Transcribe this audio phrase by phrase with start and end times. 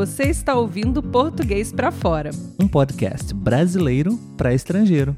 [0.00, 5.14] Você está ouvindo Português para Fora, um podcast brasileiro para estrangeiro.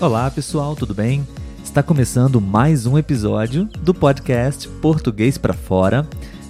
[0.00, 1.24] Olá, pessoal, tudo bem?
[1.62, 6.04] Está começando mais um episódio do podcast Português para Fora.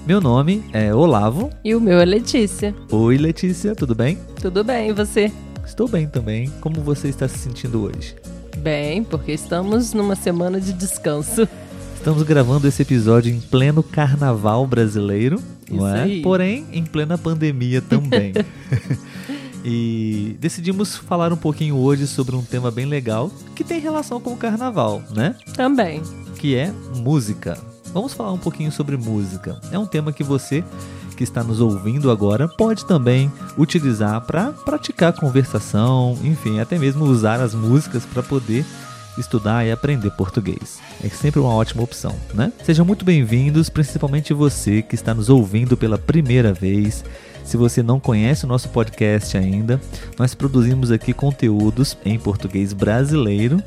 [0.07, 1.51] Meu nome é Olavo.
[1.63, 2.75] E o meu é Letícia.
[2.91, 4.19] Oi, Letícia, tudo bem?
[4.41, 5.31] Tudo bem, e você?
[5.67, 6.49] Estou bem também.
[6.63, 8.17] Como você está se sentindo hoje?
[8.57, 11.47] Bem, porque estamos numa semana de descanso.
[12.07, 16.03] Estamos gravando esse episódio em pleno carnaval brasileiro, Isso não é?
[16.05, 16.23] aí.
[16.23, 18.33] Porém, em plena pandemia também.
[19.65, 24.35] e decidimos falar um pouquinho hoje sobre um tema bem legal que tem relação com
[24.35, 25.35] o carnaval, né?
[25.57, 26.01] Também.
[26.39, 27.59] Que é música.
[27.93, 29.61] Vamos falar um pouquinho sobre música.
[29.73, 30.63] É um tema que você
[31.17, 37.41] que está nos ouvindo agora pode também utilizar para praticar conversação, enfim, até mesmo usar
[37.41, 38.65] as músicas para poder
[39.19, 40.81] estudar e aprender português.
[41.03, 42.53] É sempre uma ótima opção, né?
[42.65, 47.05] Sejam muito bem-vindos, principalmente você que está nos ouvindo pela primeira vez.
[47.45, 49.81] Se você não conhece o nosso podcast ainda,
[50.19, 53.63] nós produzimos aqui conteúdos em português brasileiro,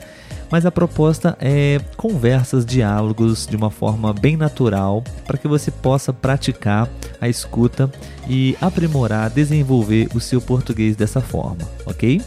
[0.51, 6.11] mas a proposta é conversas, diálogos de uma forma bem natural para que você possa
[6.11, 6.89] praticar
[7.21, 7.89] a escuta
[8.27, 12.21] e aprimorar, desenvolver o seu português dessa forma, ok?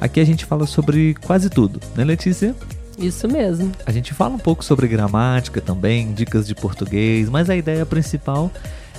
[0.00, 2.54] Aqui a gente fala sobre quase tudo, né, Letícia?
[2.98, 3.72] Isso mesmo.
[3.86, 8.50] A gente fala um pouco sobre gramática também, dicas de português, mas a ideia principal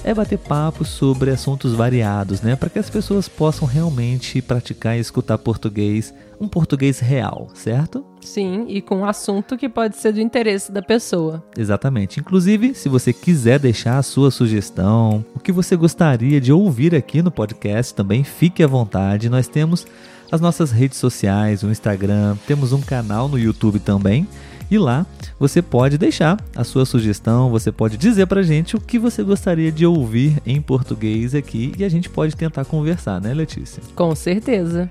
[0.04, 2.56] é bater papo sobre assuntos variados, né?
[2.56, 8.06] Para que as pessoas possam realmente praticar e escutar português, um português real, certo?
[8.22, 11.44] Sim, e com um assunto que pode ser do interesse da pessoa.
[11.58, 12.20] Exatamente.
[12.20, 17.23] Inclusive, se você quiser deixar a sua sugestão, o que você gostaria de ouvir aqui
[17.23, 19.28] no podcast, também fique à vontade.
[19.28, 19.88] Nós temos
[20.31, 24.28] as nossas redes sociais, o Instagram, temos um canal no YouTube também.
[24.70, 25.06] E lá
[25.40, 29.72] você pode deixar a sua sugestão, você pode dizer pra gente o que você gostaria
[29.72, 33.82] de ouvir em português aqui e a gente pode tentar conversar, né, Letícia?
[33.94, 34.89] Com certeza.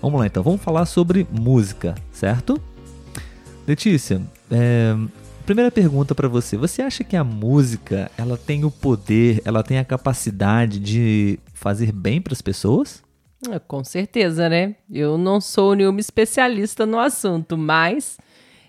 [0.00, 2.60] Vamos lá então, vamos falar sobre música, certo?
[3.66, 4.20] Letícia,
[4.50, 4.94] é,
[5.44, 6.56] primeira pergunta para você.
[6.56, 11.90] Você acha que a música ela tem o poder, ela tem a capacidade de fazer
[11.90, 13.02] bem para as pessoas?
[13.50, 14.74] É, Com certeza, né?
[14.90, 18.18] Eu não sou nenhuma especialista no assunto, mas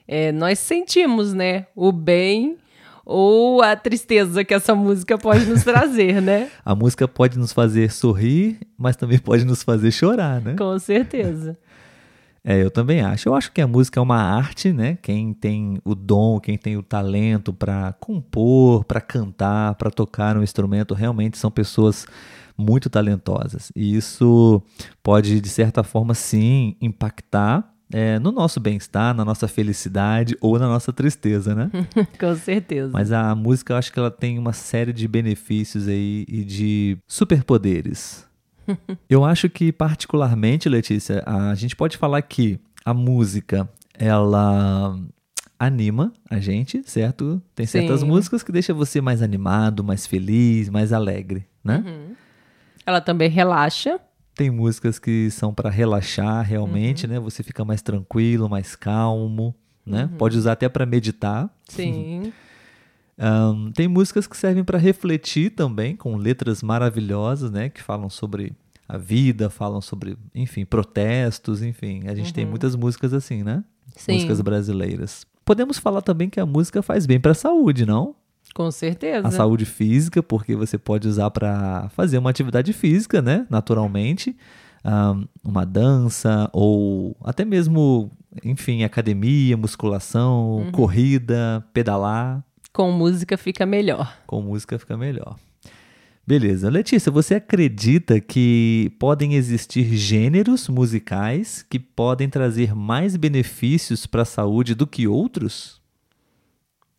[0.08, 1.68] é, nós sentimos, né?
[1.76, 2.58] O bem
[3.06, 6.50] ou a tristeza que essa música pode nos trazer, né?
[6.66, 10.56] A música pode nos fazer sorrir, mas também pode nos fazer chorar, né?
[10.58, 11.56] Com certeza.
[12.48, 13.28] É, eu também acho.
[13.28, 15.00] Eu acho que a música é uma arte, né?
[15.02, 20.44] Quem tem o dom, quem tem o talento para compor, para cantar, para tocar um
[20.44, 22.06] instrumento, realmente são pessoas
[22.56, 23.72] muito talentosas.
[23.76, 24.62] E isso
[25.02, 30.68] pode, de certa forma, sim, impactar é, no nosso bem-estar, na nossa felicidade ou na
[30.68, 31.72] nossa tristeza, né?
[32.20, 32.92] Com certeza.
[32.94, 36.98] Mas a música, eu acho que ela tem uma série de benefícios aí e de
[37.08, 38.26] superpoderes.
[39.10, 44.98] Eu acho que, particularmente, Letícia, a gente pode falar que a música, ela
[45.60, 47.42] anima a gente, certo?
[47.56, 48.08] Tem certas Sim.
[48.08, 51.84] músicas que deixam você mais animado, mais feliz, mais alegre, né?
[51.86, 52.16] Uhum.
[52.86, 54.00] Ela também relaxa.
[54.36, 57.20] Tem músicas que são para relaxar realmente, né?
[57.20, 59.56] Você fica mais tranquilo, mais calmo,
[59.86, 60.10] né?
[60.18, 61.50] Pode usar até para meditar.
[61.70, 62.34] Sim.
[63.18, 67.70] Ahn, tem músicas que servem para refletir também, com letras maravilhosas, né?
[67.70, 68.54] Que falam sobre
[68.88, 72.04] a vida, falam sobre, enfim, protestos, enfim.
[72.08, 73.64] A gente tem muitas músicas assim, né?
[73.96, 74.14] Sim.
[74.14, 75.26] Músicas brasileiras.
[75.44, 78.16] Podemos falar também que a música faz bem para a saúde, não?
[78.54, 79.28] Com certeza.
[79.28, 83.46] A saúde física, porque você pode usar para fazer uma atividade física, né?
[83.50, 84.36] Naturalmente.
[84.84, 88.12] Ahn, uma dança, ou até mesmo,
[88.44, 92.44] enfim, academia, musculação, corrida, pedalar.
[92.76, 94.18] Com música fica melhor.
[94.28, 95.38] Com música fica melhor.
[96.28, 96.70] Beleza.
[96.70, 104.26] Letícia, você acredita que podem existir gêneros musicais que podem trazer mais benefícios para a
[104.26, 105.82] saúde do que outros?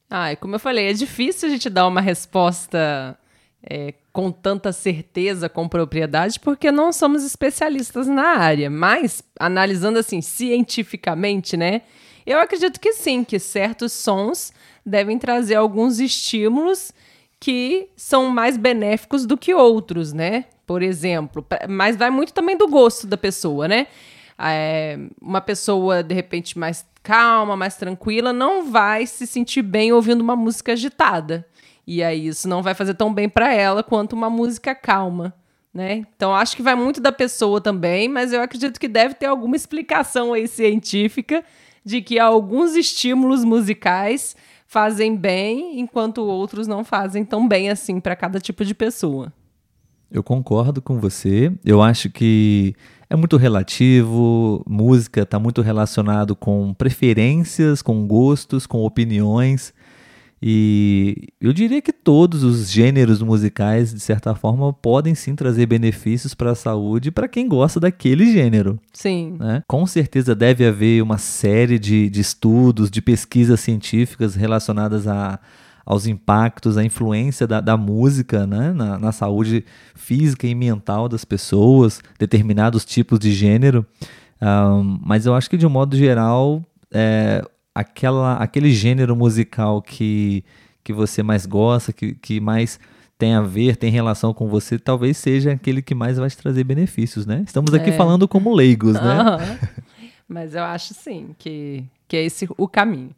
[0.08, 3.18] Ah, e como eu falei, é difícil a gente dar uma resposta
[3.62, 8.70] é, com tanta certeza, com propriedade, porque não somos especialistas na área.
[8.70, 11.82] Mas, analisando assim, cientificamente, né?
[12.24, 14.54] Eu acredito que sim, que certos sons
[14.86, 16.92] devem trazer alguns estímulos
[17.40, 20.44] que são mais benéficos do que outros, né?
[20.66, 23.88] Por exemplo, mas vai muito também do gosto da pessoa, né?
[24.38, 30.20] É, uma pessoa, de repente, mais calma, mais tranquila, não vai se sentir bem ouvindo
[30.20, 31.46] uma música agitada.
[31.86, 35.32] E aí isso não vai fazer tão bem para ela quanto uma música calma,
[35.72, 36.04] né?
[36.16, 39.54] Então acho que vai muito da pessoa também, mas eu acredito que deve ter alguma
[39.54, 41.44] explicação aí científica
[41.84, 44.34] de que alguns estímulos musicais
[44.66, 49.32] fazem bem, enquanto outros não fazem tão bem assim para cada tipo de pessoa.
[50.10, 51.52] Eu concordo com você.
[51.64, 52.74] Eu acho que
[53.08, 59.72] é muito relativo, música está muito relacionado com preferências, com gostos, com opiniões.
[60.48, 66.34] E eu diria que todos os gêneros musicais, de certa forma, podem sim trazer benefícios
[66.34, 68.78] para a saúde para quem gosta daquele gênero.
[68.92, 69.34] Sim.
[69.40, 69.64] Né?
[69.66, 75.40] Com certeza deve haver uma série de, de estudos, de pesquisas científicas relacionadas a,
[75.84, 78.72] aos impactos, à influência da, da música né?
[78.72, 79.64] na, na saúde
[79.96, 83.84] física e mental das pessoas, determinados tipos de gênero.
[84.40, 87.42] Um, mas eu acho que, de um modo geral, é,
[87.76, 90.42] aquela, aquele gênero musical que,
[90.82, 92.80] que você mais gosta, que, que mais
[93.18, 96.64] tem a ver, tem relação com você, talvez seja aquele que mais vai te trazer
[96.64, 97.44] benefícios, né?
[97.46, 97.92] Estamos aqui é.
[97.92, 99.18] falando como leigos, né?
[99.20, 99.68] Uhum.
[100.26, 103.10] Mas eu acho sim que, que é esse o caminho.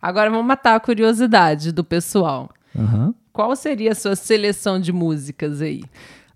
[0.00, 2.48] Agora vamos matar a curiosidade do pessoal.
[2.74, 3.14] Uhum.
[3.34, 5.84] Qual seria a sua seleção de músicas aí?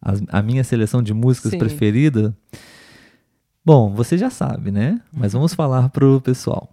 [0.03, 1.59] A, a minha seleção de músicas sim.
[1.59, 2.37] preferida?
[3.65, 5.01] Bom, você já sabe, né?
[5.11, 6.71] Mas vamos falar pro pessoal.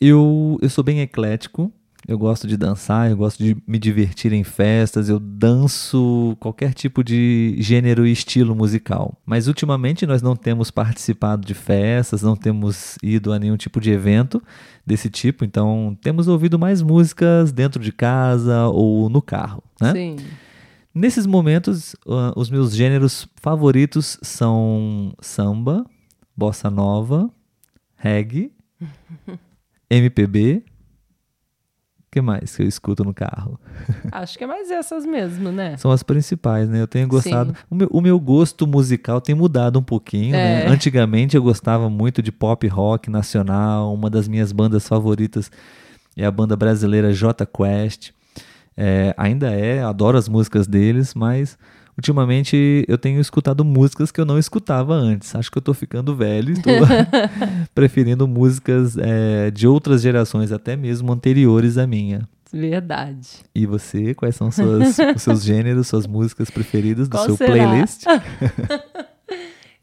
[0.00, 1.72] Eu, eu sou bem eclético,
[2.06, 7.02] eu gosto de dançar, eu gosto de me divertir em festas, eu danço qualquer tipo
[7.02, 9.20] de gênero e estilo musical.
[9.26, 13.90] Mas ultimamente nós não temos participado de festas, não temos ido a nenhum tipo de
[13.90, 14.42] evento
[14.86, 19.92] desse tipo, então temos ouvido mais músicas dentro de casa ou no carro, né?
[19.92, 20.16] Sim.
[20.94, 25.84] Nesses momentos, uh, os meus gêneros favoritos são samba,
[26.36, 27.30] bossa nova,
[27.96, 28.50] reggae
[29.90, 30.62] MPB.
[31.98, 33.60] O que mais que eu escuto no carro?
[34.10, 35.76] Acho que é mais essas mesmo, né?
[35.76, 36.80] São as principais, né?
[36.80, 37.54] Eu tenho gostado.
[37.68, 40.62] O meu, o meu, gosto musical tem mudado um pouquinho, né?
[40.62, 40.64] é.
[40.64, 40.70] né?
[40.70, 43.92] Antigamente eu gostava muito de pop rock nacional.
[43.92, 45.50] Uma das minhas bandas favoritas
[46.16, 48.12] é a banda brasileira J Quest.
[48.74, 51.58] É, ainda é, adoro as músicas deles, mas
[51.98, 55.34] ultimamente eu tenho escutado músicas que eu não escutava antes.
[55.34, 56.72] Acho que eu tô ficando velho, estou
[57.74, 62.26] preferindo músicas é, de outras gerações, até mesmo anteriores à minha.
[62.50, 63.28] Verdade.
[63.54, 67.52] E você, quais são suas, os seus gêneros, suas músicas preferidas do Qual seu será?
[67.52, 68.04] playlist?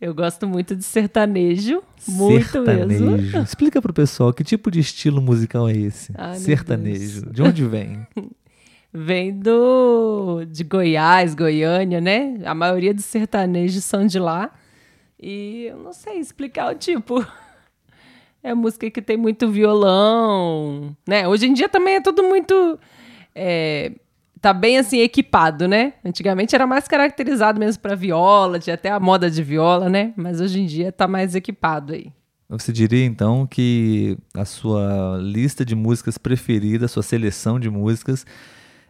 [0.01, 3.11] Eu gosto muito de sertanejo, muito sertanejo.
[3.11, 3.41] mesmo.
[3.41, 6.11] Explica pro pessoal que tipo de estilo musical é esse?
[6.15, 7.29] Ai, sertanejo.
[7.31, 8.05] De onde vem?
[8.95, 12.37] Vem do de Goiás, Goiânia, né?
[12.45, 14.51] A maioria dos sertanejos são de lá.
[15.19, 17.25] E eu não sei explicar o tipo.
[18.41, 21.27] É música que tem muito violão, né?
[21.27, 22.77] Hoje em dia também é tudo muito
[23.33, 23.93] é,
[24.39, 25.93] tá bem assim equipado, né?
[26.05, 30.13] Antigamente era mais caracterizado mesmo para viola, tinha até a moda de viola, né?
[30.15, 32.13] Mas hoje em dia tá mais equipado aí.
[32.47, 38.27] Você diria então que a sua lista de músicas preferida, a sua seleção de músicas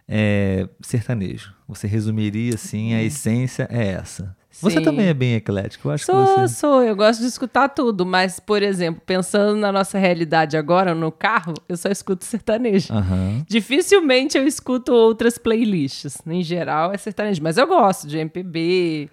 [0.08, 1.54] é, sertanejo.
[1.68, 3.02] Você resumiria assim, a hum.
[3.02, 4.36] essência é essa.
[4.62, 4.84] Você Sim.
[4.84, 6.48] também é bem eclético, eu acho sou, que você...
[6.56, 11.12] Sou, eu gosto de escutar tudo, mas, por exemplo, pensando na nossa realidade agora, no
[11.12, 12.94] carro, eu só escuto sertanejo.
[12.94, 13.44] Uhum.
[13.50, 16.20] Dificilmente eu escuto outras playlists.
[16.26, 19.10] Em geral é sertanejo, mas eu gosto de MPB,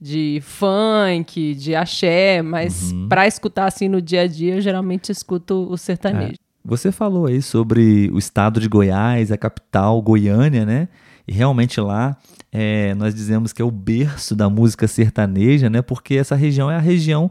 [0.00, 3.06] de funk, de axé, mas uhum.
[3.06, 6.38] para escutar assim no dia a dia, eu geralmente escuto o sertanejo.
[6.40, 6.45] É.
[6.66, 10.88] Você falou aí sobre o estado de Goiás, a capital Goiânia, né?
[11.26, 12.16] E realmente lá
[12.50, 15.80] é, nós dizemos que é o berço da música sertaneja, né?
[15.80, 17.30] Porque essa região é a região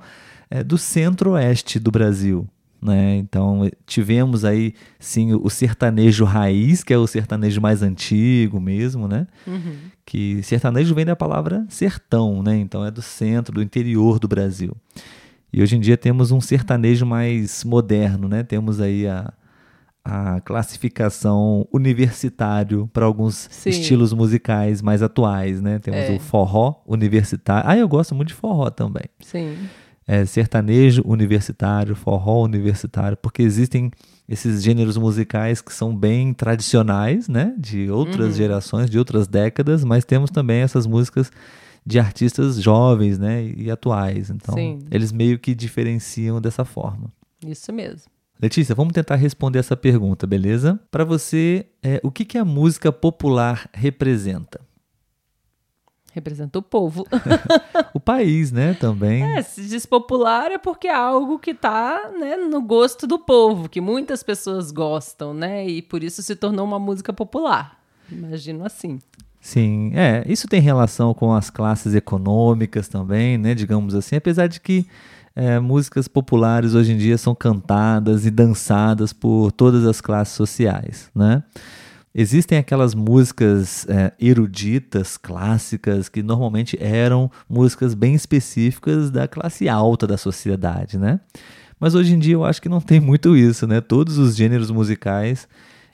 [0.49, 2.47] é, do centro-oeste do Brasil.
[2.81, 3.17] Né?
[3.17, 9.27] Então tivemos aí sim o sertanejo raiz, que é o sertanejo mais antigo mesmo, né?
[9.47, 9.75] Uhum.
[10.05, 12.55] Que sertanejo vem da palavra sertão, né?
[12.57, 14.77] Então é do centro, do interior do Brasil.
[15.57, 18.43] E hoje em dia temos um sertanejo mais moderno, né?
[18.43, 19.31] Temos aí a,
[20.03, 23.69] a classificação universitário para alguns Sim.
[23.69, 25.79] estilos musicais mais atuais, né?
[25.79, 26.11] Temos É.
[26.13, 27.69] o forró universitário.
[27.69, 29.05] Ah, eu gosto muito de forró também.
[29.21, 29.55] Sim.
[30.05, 33.89] É, sertanejo universitário, forró universitário, porque existem
[34.27, 37.53] esses gêneros musicais que são bem tradicionais, né?
[37.57, 38.33] De outras Uhum.
[38.33, 41.31] gerações, de outras décadas, mas temos também essas músicas
[41.85, 43.45] de artistas jovens, né?
[43.45, 44.29] E atuais.
[44.29, 44.79] Então, Sim.
[44.89, 47.11] eles meio que diferenciam dessa forma.
[47.45, 48.09] Isso mesmo.
[48.41, 50.79] Letícia, vamos tentar responder essa pergunta, beleza?
[50.91, 54.59] Para você, é, o que, que a música popular representa?
[56.11, 57.05] Representa o povo.
[57.93, 58.73] O país, né?
[58.73, 59.23] Também.
[59.23, 63.69] É, se diz popular é porque é algo que tá né, no gosto do povo,
[63.69, 65.65] que muitas pessoas gostam, né?
[65.65, 67.81] E por isso se tornou uma música popular.
[68.11, 68.99] Imagino assim.
[69.45, 70.23] Sim, é.
[70.27, 73.53] Isso tem relação com as classes econômicas também, né?
[73.53, 74.87] Digamos assim, apesar de que
[75.35, 81.11] é, músicas populares hoje em dia são cantadas e dançadas por todas as classes sociais,
[81.13, 81.43] né?
[82.13, 90.07] Existem aquelas músicas é, eruditas, clássicas, que normalmente eram músicas bem específicas da classe alta
[90.07, 91.19] da sociedade, né?
[91.79, 93.79] Mas hoje em dia eu acho que não tem muito isso, né?
[93.79, 95.47] Todos os gêneros musicais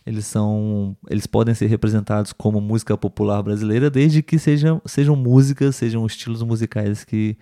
[0.05, 5.75] eles são eles podem ser representados como música popular brasileira desde que sejam, sejam músicas,
[5.75, 7.37] sejam estilos musicais que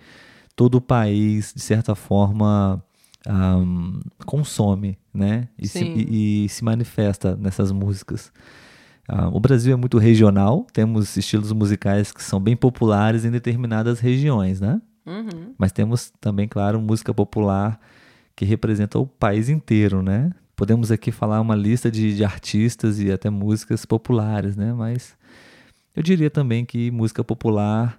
[0.54, 2.84] todo o país, de certa forma,
[3.26, 5.48] um, consome, né?
[5.58, 8.32] E se, e, e se, manifesta nessas músicas.
[9.08, 14.00] Uh, o Brasil é muito regional, temos estilos musicais que são bem populares em determinadas
[14.00, 14.80] regiões, né?
[15.06, 15.54] Uhum.
[15.58, 17.80] Mas temos também, claro, música popular
[18.36, 20.30] que representa o país inteiro, né?
[20.60, 24.74] Podemos aqui falar uma lista de, de artistas e até músicas populares, né?
[24.74, 25.16] Mas
[25.96, 27.98] eu diria também que música popular.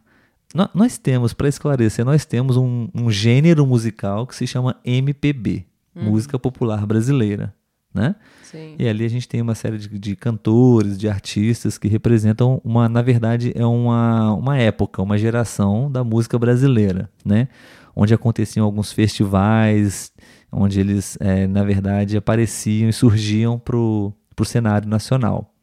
[0.71, 5.65] Nós temos, para esclarecer, nós temos um, um, gênero musical que se chama MPB,
[5.95, 6.03] uhum.
[6.03, 7.51] música popular brasileira,
[7.91, 8.15] né?
[8.43, 8.75] Sim.
[8.77, 12.87] E ali a gente tem uma série de, de, cantores, de artistas que representam uma,
[12.87, 17.47] na verdade, é uma, uma época, uma geração da música brasileira, né?
[17.95, 20.11] Onde aconteciam alguns festivais
[20.51, 25.53] onde eles, é, na verdade, apareciam e surgiam para o cenário nacional.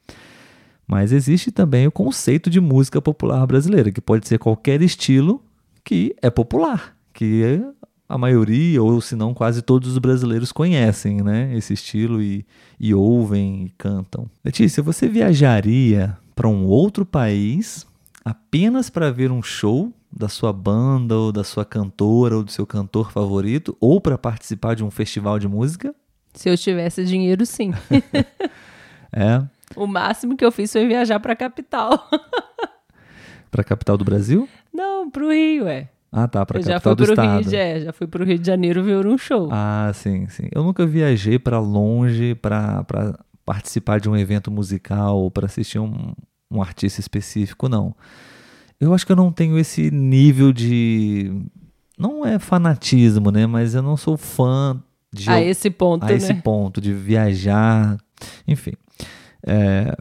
[0.87, 5.43] Mas existe também o conceito de música popular brasileira, que pode ser qualquer estilo
[5.85, 7.61] que é popular, que
[8.09, 12.47] a maioria, ou se não quase todos os brasileiros conhecem né, esse estilo e,
[12.81, 14.31] e ouvem e cantam.
[14.43, 17.87] Letícia, você viajaria para um outro país
[18.25, 22.67] apenas para ver um show da sua banda ou da sua cantora ou do seu
[22.67, 25.95] cantor favorito ou para participar de um festival de música?
[26.35, 27.73] Se eu tivesse dinheiro, sim.
[29.13, 29.43] é.
[29.77, 32.09] O máximo que eu fiz foi viajar para a capital.
[33.51, 34.49] para a capital do Brasil?
[34.73, 35.89] Não, para o Rio, é.
[36.11, 37.51] Ah, tá, para a capital do estado.
[37.51, 39.49] Rio, é, já fui para o Rio de Janeiro ver um show.
[39.53, 40.49] Ah, sim, sim.
[40.53, 42.85] Eu nunca viajei para longe para
[43.45, 46.13] participar de um evento musical ou para assistir um,
[46.51, 47.95] um artista específico, não.
[48.81, 51.33] Eu acho que eu não tenho esse nível de.
[51.99, 53.47] Não é fanatismo, né?
[53.47, 54.81] Mas eu não sou fã
[55.13, 55.29] de.
[55.29, 56.15] A esse ponto, a né?
[56.15, 57.99] esse ponto, de viajar.
[58.47, 58.73] Enfim.
[59.45, 59.97] É,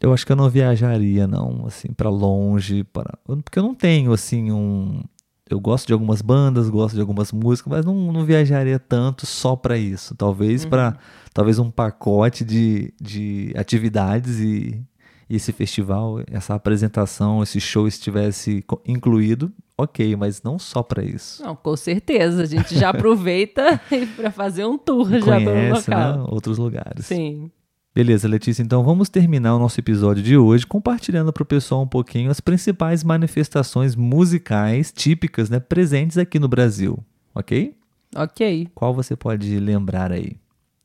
[0.00, 2.84] eu acho que eu não viajaria, não, assim, para longe.
[2.84, 5.02] Pra, porque eu não tenho, assim, um.
[5.48, 9.54] Eu gosto de algumas bandas, gosto de algumas músicas, mas não, não viajaria tanto só
[9.54, 10.14] para isso.
[10.16, 10.70] Talvez uhum.
[10.70, 10.96] para
[11.34, 14.82] talvez um pacote de, de atividades e,
[15.28, 21.42] esse festival, essa apresentação, esse show estivesse incluído, ok, mas não só para isso.
[21.42, 22.42] Não, com certeza.
[22.42, 23.80] A gente já aproveita
[24.16, 26.16] para fazer um tour e já pelo local.
[26.18, 27.06] Né, outros lugares.
[27.06, 27.50] Sim.
[27.94, 31.86] Beleza, Letícia, então vamos terminar o nosso episódio de hoje compartilhando para o pessoal um
[31.86, 36.98] pouquinho as principais manifestações musicais típicas né, presentes aqui no Brasil,
[37.32, 37.72] ok?
[38.16, 38.68] Ok.
[38.74, 40.36] Qual você pode lembrar aí?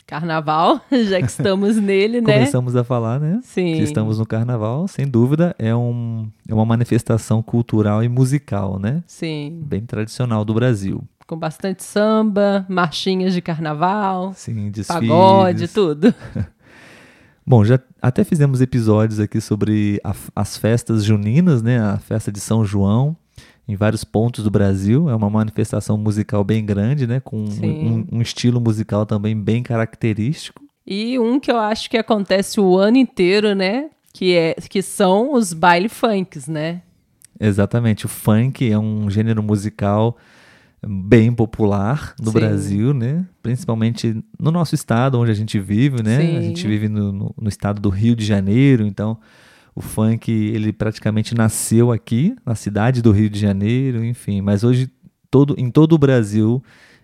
[0.09, 2.33] Carnaval, já que estamos nele, né?
[2.33, 3.39] Começamos a falar, né?
[3.43, 3.75] Sim.
[3.75, 9.03] Que estamos no carnaval, sem dúvida, é, um, é uma manifestação cultural e musical, né?
[9.05, 9.61] Sim.
[9.63, 11.03] Bem tradicional do Brasil.
[11.27, 14.87] Com bastante samba, marchinhas de carnaval, Sim, desfiles.
[14.87, 16.11] pagode, tudo.
[17.45, 21.79] Bom, já até fizemos episódios aqui sobre a, as festas juninas, né?
[21.79, 23.15] A festa de São João
[23.69, 25.07] em vários pontos do Brasil.
[25.11, 27.19] É uma manifestação musical bem grande, né?
[27.19, 30.63] Com um, um, estilo musical também bem característico.
[30.87, 33.91] E um que eu acho que acontece o ano inteiro, né?
[34.11, 36.81] Que, é, que são os baile funks, né?
[37.39, 38.07] Exatamente.
[38.07, 40.17] O funk é um gênero musical
[40.83, 42.39] bem popular no Sim.
[42.39, 43.23] Brasil, né?
[43.43, 46.19] Principalmente no nosso estado, onde a gente vive, né?
[46.19, 46.37] Sim.
[46.37, 49.15] A gente vive no, no, no estado do Rio de Janeiro, então
[49.79, 54.41] o funk, ele praticamente nasceu aqui, na cidade do Rio de Janeiro, enfim.
[54.41, 54.91] Mas hoje,
[55.31, 56.61] todo, em todo o Brasil,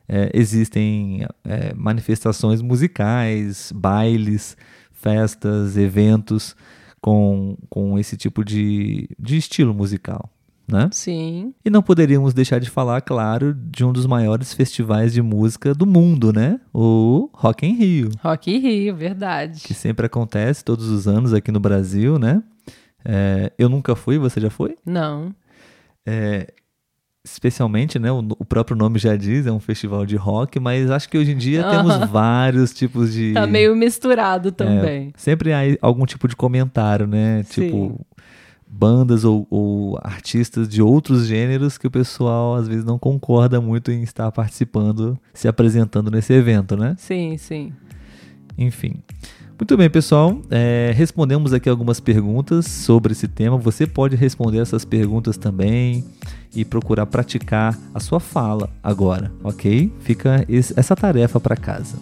[0.10, 4.58] é, existem é, manifestações musicais, bailes,
[4.92, 6.54] festas, eventos
[7.00, 10.30] com, com esse tipo de, de estilo musical
[10.68, 10.90] né?
[10.92, 11.54] Sim.
[11.64, 15.86] E não poderíamos deixar de falar, claro, de um dos maiores festivais de música do
[15.86, 16.60] mundo, né?
[16.74, 18.10] O Rock in Rio.
[18.20, 19.62] Rock in Rio, verdade.
[19.62, 22.42] Que sempre acontece todos os anos aqui no Brasil, né?
[23.06, 24.76] É, eu nunca fui, você já foi?
[24.86, 25.34] Não.
[26.06, 26.52] É,
[27.24, 28.12] especialmente, né?
[28.12, 31.32] O, o, próprio nome já diz, é um festival de rock, mas acho que hoje
[31.32, 33.34] em dia temos vários tipos de.
[33.34, 35.14] Tá meio misturado também.
[35.16, 37.44] É, sempre há algum tipo de comentário, né?
[37.44, 37.68] Sim.
[37.68, 38.06] Tipo,
[38.68, 43.92] bandas ou, ou, artistas de outros gêneros que o pessoal às vezes não concorda muito
[43.92, 46.96] em estar participando, se apresentando nesse evento, né?
[46.98, 47.74] Sim, sim.
[48.58, 49.02] Enfim.
[49.58, 50.42] Muito bem, pessoal.
[50.52, 53.58] É, respondemos aqui algumas perguntas sobre esse tema.
[53.58, 56.04] Você pode responder essas perguntas também
[56.54, 59.90] e procurar praticar a sua fala agora, ok?
[60.02, 60.46] Fica
[60.76, 61.96] essa tarefa para casa.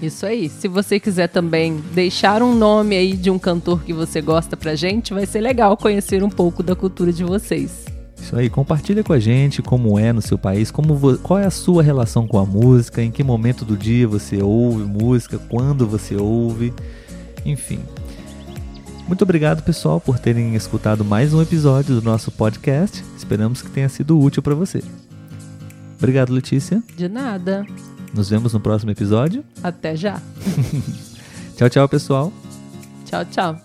[0.00, 0.48] Isso aí.
[0.48, 4.76] Se você quiser também deixar um nome aí de um cantor que você gosta pra
[4.76, 7.93] gente, vai ser legal conhecer um pouco da cultura de vocês.
[8.16, 11.50] Isso aí, compartilha com a gente como é no seu país, como qual é a
[11.50, 16.16] sua relação com a música, em que momento do dia você ouve música, quando você
[16.16, 16.72] ouve,
[17.44, 17.80] enfim.
[19.06, 23.04] Muito obrigado, pessoal, por terem escutado mais um episódio do nosso podcast.
[23.16, 24.82] Esperamos que tenha sido útil para você.
[25.98, 26.82] Obrigado, Letícia.
[26.96, 27.66] De nada.
[28.14, 29.44] Nos vemos no próximo episódio.
[29.62, 30.20] Até já.
[31.56, 32.32] tchau, tchau, pessoal.
[33.04, 33.63] Tchau, tchau.